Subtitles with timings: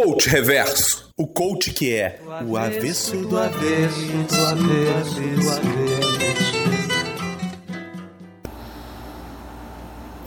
[0.00, 1.10] Coach Reverso.
[1.16, 6.52] O coach que é o avesso do avesso, do avesso, do avesso.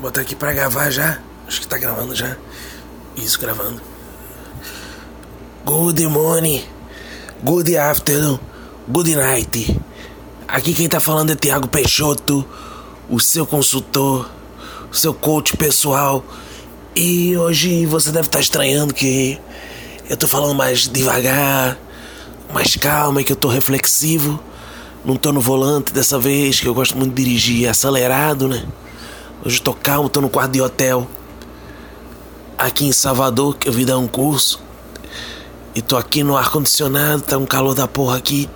[0.02, 1.20] Botar aqui pra gravar já.
[1.48, 2.36] Acho que tá gravando já.
[3.16, 3.82] Isso, gravando.
[5.64, 6.66] Good morning.
[7.42, 8.40] Good afternoon.
[8.90, 9.80] Good night.
[10.50, 12.46] Aqui quem tá falando é Tiago Peixoto,
[13.10, 14.30] o seu consultor,
[14.92, 16.26] o seu coach pessoal.
[16.94, 19.40] E hoje você deve estar tá estranhando que
[20.12, 21.78] eu tô falando mais devagar,
[22.54, 24.44] mais calma, que eu tô reflexivo.
[25.06, 28.62] Não tô no volante dessa vez, que eu gosto muito de dirigir acelerado, né?
[29.46, 31.08] Hoje eu tô calmo, tô no quarto de hotel.
[32.58, 34.62] Aqui em Salvador, que eu vim dar um curso.
[35.74, 38.50] E tô aqui no ar-condicionado, tá um calor da porra aqui.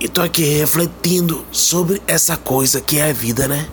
[0.00, 3.68] E tô aqui refletindo sobre essa coisa que é a vida, né?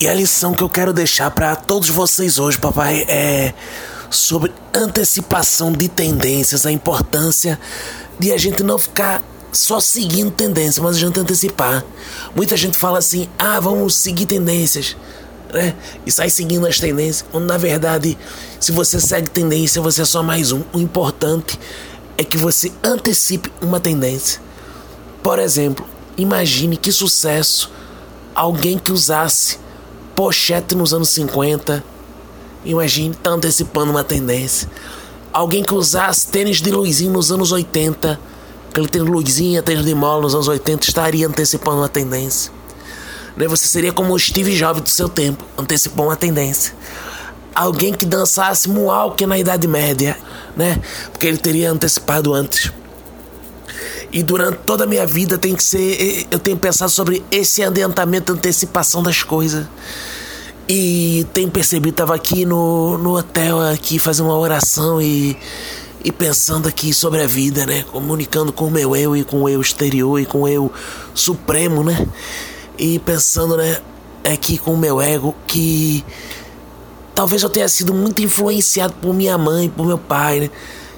[0.00, 3.54] E a lição que eu quero deixar para todos vocês hoje, papai, é
[4.10, 7.58] sobre antecipação de tendências, a importância
[8.18, 11.84] de a gente não ficar só seguindo tendências, mas a gente antecipar.
[12.34, 14.96] Muita gente fala assim: ah, vamos seguir tendências,
[15.52, 15.74] né?
[16.04, 18.18] E sai seguindo as tendências, quando na verdade,
[18.58, 20.62] se você segue tendência, você é só mais um.
[20.72, 21.58] O importante
[22.18, 24.40] é que você antecipe uma tendência.
[25.22, 25.86] Por exemplo,
[26.16, 27.70] imagine que sucesso
[28.34, 29.58] alguém que usasse
[30.14, 31.82] pochete nos anos 50
[32.64, 34.68] Imagine, tá antecipando uma tendência.
[35.32, 38.20] Alguém que usasse tênis de luzinha nos anos 80,
[38.68, 42.52] aquele tênis de luzinha, tênis de mola nos anos 80, estaria antecipando uma tendência.
[43.36, 43.48] Né?
[43.48, 46.74] Você seria como o Steve Jobs do seu tempo, antecipou uma tendência.
[47.54, 50.16] Alguém que dançasse mualque na Idade Média,
[50.56, 50.80] né?
[51.10, 52.70] Porque ele teria antecipado antes.
[54.12, 56.26] E durante toda a minha vida tem que ser.
[56.30, 59.66] Eu tenho pensado sobre esse adiantamento, antecipação das coisas.
[60.72, 65.36] E tem percebido, tava aqui no, no hotel aqui fazendo uma oração e,
[66.04, 67.84] e pensando aqui sobre a vida, né?
[67.90, 70.72] Comunicando com o meu eu e com o eu exterior e com o eu
[71.12, 72.06] supremo, né?
[72.78, 73.78] E pensando, né,
[74.22, 76.04] aqui com o meu ego que
[77.16, 80.50] talvez eu tenha sido muito influenciado por minha mãe, por meu pai, né?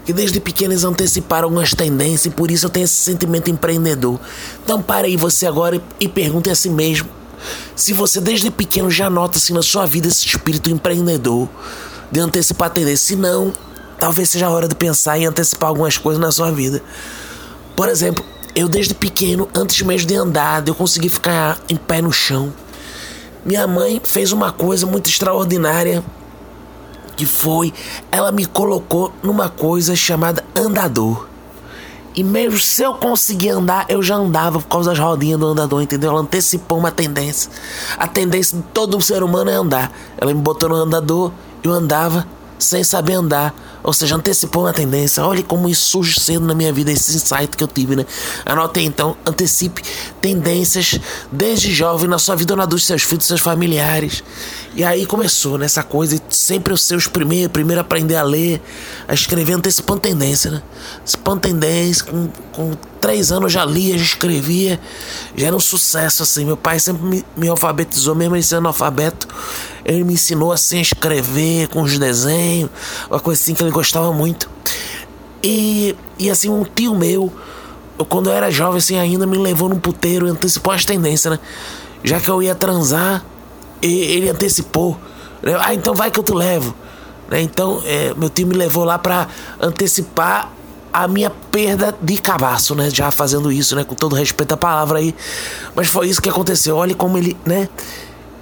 [0.05, 4.21] que desde pequeno eles anteciparam algumas tendências e por isso eu tenho esse sentimento empreendedor.
[4.63, 7.22] Então para aí você agora e pergunte a si mesmo
[7.75, 11.49] se você desde pequeno já nota assim na sua vida esse espírito empreendedor
[12.11, 13.53] de antecipar tendência, se não,
[13.99, 16.83] talvez seja a hora de pensar em antecipar algumas coisas na sua vida.
[17.75, 22.13] Por exemplo, eu desde pequeno, antes mesmo de andar, eu consegui ficar em pé no
[22.13, 22.53] chão.
[23.45, 26.05] Minha mãe fez uma coisa muito extraordinária
[27.17, 27.73] que foi
[28.11, 31.32] ela me colocou numa coisa chamada andador.
[32.15, 35.83] E mesmo se eu conseguir andar, eu já andava por causa das rodinhas do andador,
[35.83, 36.11] entendeu?
[36.11, 37.51] Ela antecipou uma tendência.
[37.97, 39.91] A tendência de todo ser humano é andar.
[40.19, 42.27] Ela me botou no andador, eu andava
[42.59, 43.55] sem saber andar.
[43.83, 45.25] Ou seja, antecipou uma tendência.
[45.25, 48.07] Olha como isso surge cedo na minha vida, esse insight que eu tive, né?
[48.47, 49.83] Anotei então, antecipe
[50.21, 51.01] tendências
[51.31, 54.23] desde jovem na sua vida ou na dos seus filhos, seus familiares.
[54.75, 58.63] E aí começou nessa né, coisa, sempre os seus primeiros, primeiro aprender a ler,
[59.07, 60.63] a escrever, antecipando tendência, né?
[61.01, 64.81] Antecipando tendência, com, com três anos já lia, já escrevia,
[65.37, 66.47] já era um sucesso assim.
[66.47, 69.29] Meu pai sempre me, me alfabetizou, mesmo ele sendo analfabeto.
[69.85, 72.71] Ele me ensinou assim a escrever com os desenhos,
[73.11, 74.49] uma coisa assim que ele gostava muito.
[75.43, 77.33] E, e assim, um tio meu,
[77.99, 81.33] eu, quando eu era jovem assim ainda, me levou num puteiro e antecipou as tendências,
[81.33, 81.39] né?
[82.05, 83.25] Já que eu ia transar,
[83.81, 84.99] ele antecipou.
[85.43, 85.57] Né?
[85.61, 86.75] Ah, então vai que eu te levo.
[87.31, 87.43] Né?
[87.43, 89.29] Então, é, meu tio me levou lá para
[89.61, 90.51] antecipar
[90.93, 92.91] a minha perda de cabaço, né?
[92.91, 93.83] Já fazendo isso, né?
[93.83, 95.15] Com todo respeito à palavra aí.
[95.75, 96.77] Mas foi isso que aconteceu.
[96.77, 97.69] Olha como ele, né?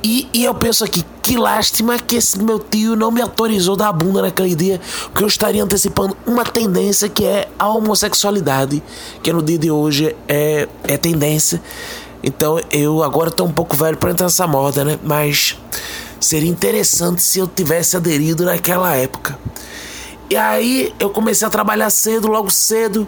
[0.02, 3.88] E, e eu penso aqui, que lástima que esse meu tio não me autorizou dar
[3.88, 8.82] a bunda naquele dia, porque eu estaria antecipando uma tendência que é a homossexualidade,
[9.22, 11.60] que no dia de hoje é, é tendência.
[12.22, 14.98] Então eu agora tô um pouco velho para entrar nessa moda, né?
[15.02, 15.56] Mas
[16.18, 19.38] seria interessante se eu tivesse aderido naquela época.
[20.28, 23.06] E aí eu comecei a trabalhar cedo, logo cedo.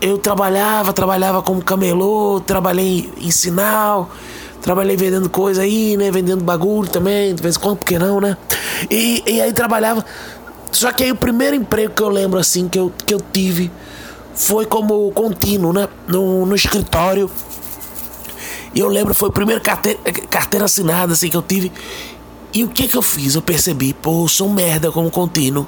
[0.00, 4.10] Eu trabalhava, trabalhava como camelô, trabalhei em sinal,
[4.62, 6.10] trabalhei vendendo coisa aí, né?
[6.10, 8.36] Vendendo bagulho também, de vez em quando, por que não, né?
[8.90, 10.04] E, e aí trabalhava.
[10.70, 13.70] Só que aí o primeiro emprego que eu lembro assim que eu, que eu tive
[14.34, 15.88] foi como contínuo, né?
[16.06, 17.30] No, no escritório.
[18.74, 19.98] E eu lembro, foi a primeira carteira,
[20.30, 21.72] carteira assinada assim que eu tive.
[22.52, 23.34] E o que que eu fiz?
[23.34, 25.66] Eu percebi, pô, eu sou um merda como contínuo.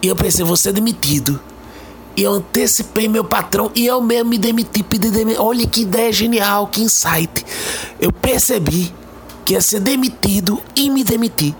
[0.00, 1.40] E eu pensei, vou ser demitido.
[2.16, 5.46] E eu antecipei meu patrão e eu mesmo me demiti, pedi demissão.
[5.46, 7.44] Olha que ideia genial, que insight.
[7.98, 8.92] Eu percebi
[9.44, 11.54] que ia ser demitido e me demiti.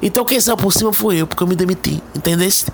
[0.00, 2.72] Então quem saiu por cima foi eu, porque eu me demiti, entendeste?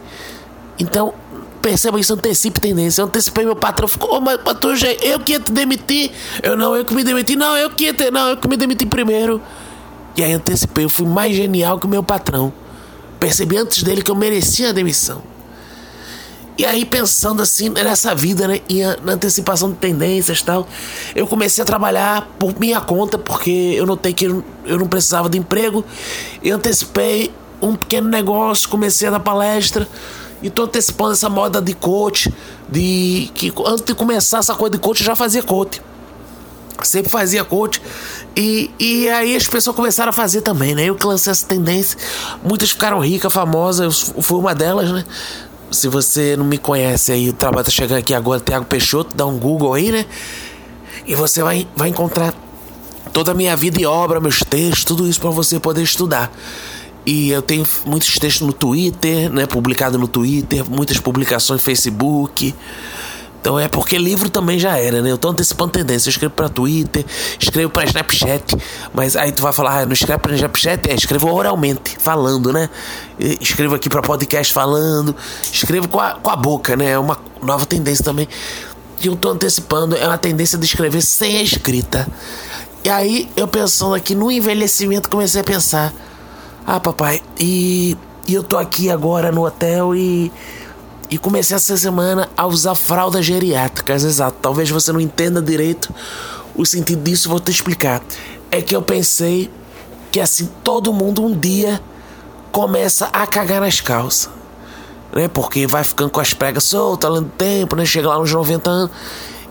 [0.79, 1.15] Então,
[1.63, 3.01] perceba isso, antecipe tendência.
[3.01, 4.73] Eu antecipei meu patrão, ficou, oh, mas patrão,
[5.03, 6.11] eu que ia te demitir.
[6.43, 8.57] Eu não, eu que me demiti, não, eu que ia te, não, eu que me
[8.57, 9.41] demiti primeiro.
[10.17, 12.53] E aí antecipei, eu fui mais genial que o meu patrão.
[13.19, 15.34] Percebi antes dele que eu merecia a demissão.
[16.57, 18.61] E aí, pensando assim nessa vida, né?
[18.69, 20.69] E na antecipação de tendências e tal,
[21.15, 25.37] eu comecei a trabalhar por minha conta, porque eu notei que eu não precisava de
[25.37, 25.85] emprego.
[26.41, 29.89] E antecipei um pequeno negócio, comecei a dar palestra.
[30.43, 32.33] E tô antecipando essa moda de coach.
[32.69, 35.83] De que antes de começar essa coisa de coach, eu já fazia coach.
[36.83, 37.81] Sempre fazia coach.
[38.37, 40.85] E, e aí as pessoas começaram a fazer também, né?
[40.85, 41.99] Eu que lancei essa tendência.
[42.45, 44.13] Muitas ficaram ricas, famosas.
[44.15, 45.05] Eu fui uma delas, né?
[45.75, 49.27] Se você não me conhece aí, o trabalho tá chegando aqui agora, Thiago Peixoto, dá
[49.27, 50.07] um Google aí, né?
[51.05, 52.33] E você vai, vai encontrar
[53.13, 56.33] toda a minha vida e obra, meus textos, tudo isso para você poder estudar.
[57.05, 59.47] E eu tenho muitos textos no Twitter, né?
[59.47, 62.55] Publicado no Twitter, muitas publicações no Facebook.
[63.45, 65.13] Então é porque livro também já era, né?
[65.13, 66.09] Eu tô antecipando tendência.
[66.09, 67.05] Eu escrevo pra Twitter,
[67.39, 68.57] escrevo pra Snapchat.
[68.95, 70.89] Mas aí tu vai falar, ah, não escreve pra Snapchat?
[70.89, 72.71] É, escrevo oralmente, falando, né?
[73.19, 75.15] Escrevo aqui pra podcast falando.
[75.43, 76.93] Escrevo com a, com a boca, né?
[76.93, 78.27] É uma nova tendência também.
[78.97, 79.95] Que eu tô antecipando.
[79.95, 82.09] É uma tendência de escrever sem a escrita.
[82.83, 85.93] E aí, eu pensando aqui no envelhecimento, comecei a pensar:
[86.67, 87.95] ah, papai, e,
[88.27, 90.33] e eu tô aqui agora no hotel e
[91.11, 94.39] e comecei essa semana a usar fraldas geriátricas, exato.
[94.41, 95.93] Talvez você não entenda direito
[96.55, 98.03] o sentido disso, vou te explicar.
[98.51, 99.51] É que eu pensei
[100.11, 101.81] que assim todo mundo um dia
[102.53, 104.31] começa a cagar nas calças,
[105.13, 105.29] né?
[105.29, 107.85] Porque vai ficando com as pregas soltas longo do tempo, né?
[107.85, 108.91] Chega lá nos 90 anos.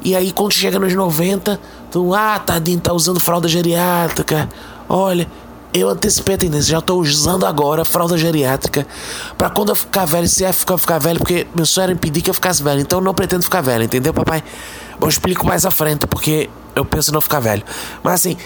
[0.01, 1.59] E aí quando chega nos 90,
[1.91, 4.49] tu, ah, tadinho, tá usando fralda geriátrica.
[4.87, 5.27] Olha,
[5.73, 8.85] eu antecipei a tendência, já estou usando agora fralda geriátrica
[9.37, 12.21] para quando eu ficar velho, se é ficar, ficar velho, porque meu sonho era impedir
[12.21, 14.43] que eu ficasse velho, então eu não pretendo ficar velho, entendeu, papai?
[15.01, 17.63] Eu explico mais à frente, porque eu penso em não ficar velho.
[18.03, 18.37] Mas assim,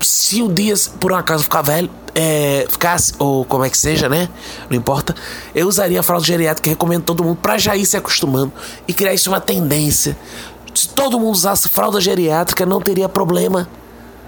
[0.00, 4.08] se um dia, por um acaso, ficar velho, é, ficasse, ou como é que seja,
[4.08, 4.28] né?
[4.68, 5.14] Não importa,
[5.54, 8.52] eu usaria a fralda geriátrica, recomendo todo mundo, para já ir se acostumando
[8.86, 10.16] e criar isso uma tendência.
[10.74, 13.68] Se todo mundo usasse fralda geriátrica, não teria problema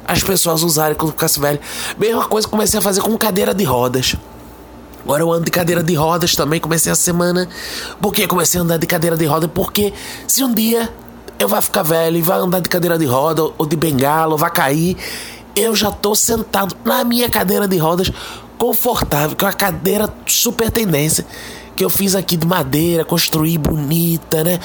[0.06, 1.60] as pessoas usarem quando ficasse velho.
[1.98, 4.16] Mesma coisa comecei a fazer com cadeira de rodas.
[5.04, 7.48] Agora eu ando de cadeira de rodas também, comecei a semana.
[8.00, 9.46] Por que comecei a andar de cadeira de roda?
[9.46, 9.92] Porque
[10.26, 10.92] se um dia
[11.38, 14.38] eu vá ficar velho e vai andar de cadeira de roda ou de bengala ou
[14.38, 14.96] vai cair,
[15.54, 18.10] eu já tô sentado na minha cadeira de rodas
[18.58, 21.24] confortável, com a cadeira super tendência
[21.76, 24.58] que eu fiz aqui de madeira, construí bonita, né?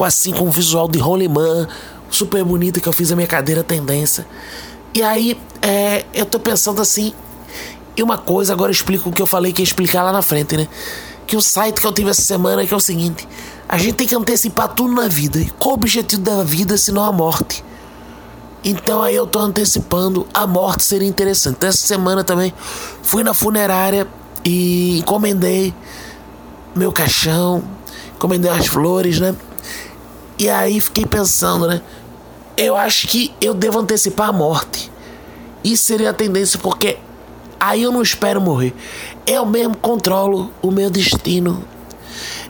[0.00, 1.66] Assim com um visual de rolimã,
[2.08, 4.24] super bonita que eu fiz a minha cadeira tendência.
[4.94, 7.14] E aí, é, eu tô pensando assim.
[7.96, 10.22] E uma coisa, agora eu explico o que eu falei que ia explicar lá na
[10.22, 10.66] frente, né?
[11.26, 13.28] Que o site que eu tive essa semana é que é o seguinte:
[13.68, 15.38] a gente tem que antecipar tudo na vida.
[15.38, 17.64] E qual o objetivo da vida se não a morte?
[18.64, 21.56] Então aí eu tô antecipando a morte seria interessante.
[21.56, 22.52] Então, essa semana também
[23.02, 24.06] fui na funerária
[24.44, 25.74] e encomendei
[26.74, 27.62] meu caixão,
[28.14, 29.34] encomendei as flores, né?
[30.38, 31.82] E aí fiquei pensando, né?
[32.62, 34.90] Eu acho que eu devo antecipar a morte.
[35.64, 36.98] Isso seria a tendência, porque
[37.58, 38.74] aí eu não espero morrer.
[39.26, 41.64] Eu mesmo controlo o meu destino.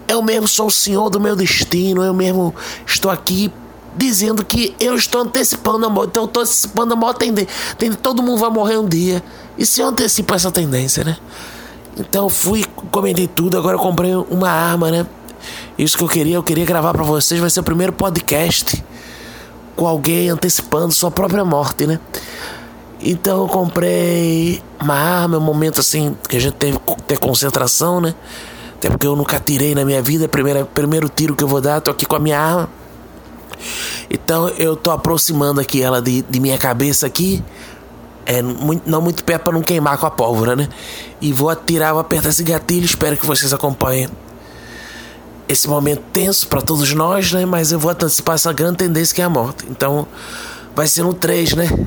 [0.08, 2.02] Eu mesmo sou o senhor do meu destino.
[2.02, 2.54] Eu mesmo
[2.86, 3.52] estou aqui
[3.96, 6.10] dizendo que eu estou antecipando a morte.
[6.10, 7.18] Então eu estou antecipando a morte.
[7.18, 7.98] Tendência.
[8.02, 9.22] Todo mundo vai morrer um dia.
[9.56, 11.16] E se eu antecipo essa tendência, né?
[11.98, 13.58] Então fui, comentei tudo.
[13.58, 15.06] Agora eu comprei uma arma, né?
[15.78, 16.36] Isso que eu queria.
[16.36, 17.40] Eu queria gravar para vocês.
[17.40, 18.82] Vai ser o primeiro podcast
[19.76, 21.98] com alguém antecipando sua própria morte, né?
[23.00, 28.00] Então eu comprei uma arma, um momento assim que a gente teve que ter concentração,
[28.00, 28.14] né?
[28.76, 31.80] Até porque eu nunca tirei na minha vida, primeiro, primeiro tiro que eu vou dar,
[31.80, 32.68] tô aqui com a minha arma.
[34.10, 37.42] Então eu tô aproximando aqui ela de, de minha cabeça aqui.
[38.24, 40.68] É, muito, não muito perto para não queimar com a pólvora, né?
[41.20, 44.08] E vou atirar, vou apertar esse gatilho, espero que vocês acompanhem
[45.48, 47.44] esse momento tenso para todos nós, né?
[47.44, 49.66] Mas eu vou antecipar essa grande tendência que é a morte.
[49.68, 50.06] Então,
[50.74, 51.86] vai ser no 3, né?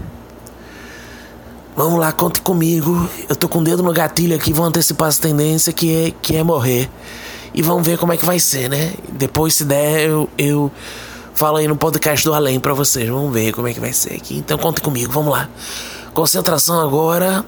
[1.76, 3.10] Vamos lá, conte comigo.
[3.28, 6.36] Eu tô com o dedo no gatilho aqui, vou antecipar essa tendência que é, que
[6.36, 6.90] é morrer.
[7.54, 8.94] E vamos ver como é que vai ser, né?
[9.12, 10.72] Depois, se der, eu, eu
[11.34, 13.10] falo aí no podcast do Além para vocês.
[13.10, 14.38] Vamos ver como é que vai ser aqui.
[14.38, 15.50] Então, conte comigo, vamos lá.
[16.14, 17.44] Concentração agora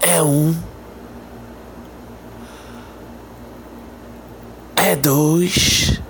[0.00, 0.54] é um.
[5.02, 6.00] dois,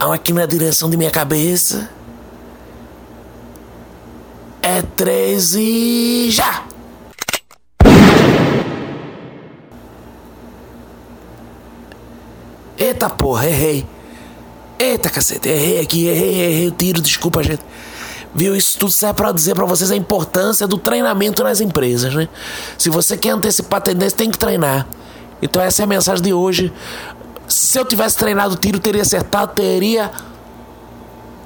[0.00, 1.88] um aqui na direção de minha cabeça.
[4.60, 6.62] É três e já!
[12.76, 13.86] Eita porra, errei.
[14.78, 17.62] Eita cacete, errei aqui, errei, errei o tiro, desculpa, gente.
[18.34, 18.54] Viu?
[18.54, 22.28] Isso tudo serve para dizer para vocês a importância do treinamento nas empresas, né?
[22.76, 24.86] Se você quer antecipar a tendência, tem que treinar.
[25.40, 26.72] Então essa é a mensagem de hoje
[27.48, 30.10] se eu tivesse treinado tiro, teria acertado, teria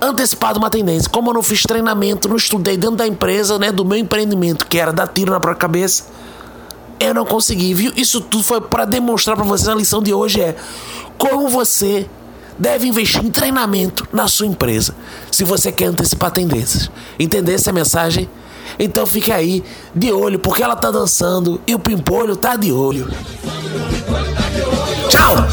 [0.00, 1.10] antecipado uma tendência.
[1.10, 4.78] Como eu não fiz treinamento, não estudei dentro da empresa, né, do meu empreendimento, que
[4.78, 6.04] era dar tiro na própria cabeça,
[6.98, 7.92] eu não consegui, viu?
[7.96, 10.56] Isso tudo foi para demonstrar para vocês a lição de hoje é
[11.16, 12.08] como você
[12.58, 14.94] deve investir em treinamento na sua empresa,
[15.30, 16.90] se você quer antecipar tendências.
[17.18, 18.28] Entender essa mensagem?
[18.78, 19.64] Então fique aí
[19.94, 23.08] de olho, porque ela tá dançando e o pimpolho tá de olho.
[25.30, 25.46] Tchau!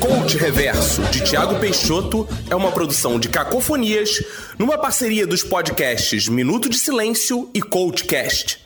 [0.00, 4.24] Coach Reverso, de Tiago Peixoto, é uma produção de Cacofonias,
[4.58, 8.65] numa parceria dos podcasts Minuto de Silêncio e Coachcast.